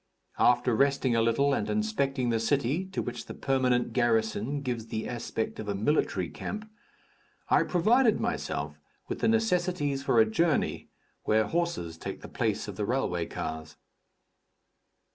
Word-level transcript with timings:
After 0.39 0.75
resting 0.75 1.15
a 1.15 1.21
little 1.21 1.53
and 1.53 1.69
inspecting 1.69 2.31
the 2.31 2.39
city, 2.39 2.85
to 2.85 3.03
which 3.03 3.27
the 3.27 3.35
permanent 3.35 3.93
garrison 3.93 4.63
gives 4.63 4.87
the 4.87 5.07
aspect 5.07 5.59
of 5.59 5.67
a 5.67 5.75
military 5.75 6.27
camp, 6.27 6.67
I 7.51 7.61
provided 7.61 8.19
myself 8.19 8.79
with 9.07 9.19
the 9.19 9.27
necessaries 9.27 10.01
for 10.01 10.19
a 10.19 10.25
journey, 10.25 10.89
where 11.25 11.45
horses 11.45 11.99
take 11.99 12.21
the 12.21 12.27
place 12.29 12.67
of 12.67 12.77
the 12.77 12.85
railway 12.87 13.27
cars. 13.27 13.77